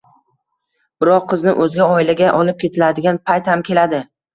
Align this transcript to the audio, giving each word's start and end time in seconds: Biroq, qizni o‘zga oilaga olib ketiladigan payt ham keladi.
Biroq, 1.03 1.29
qizni 1.35 1.55
o‘zga 1.67 1.89
oilaga 1.99 2.35
olib 2.41 2.61
ketiladigan 2.67 3.25
payt 3.33 3.57
ham 3.57 3.69
keladi. 3.73 4.07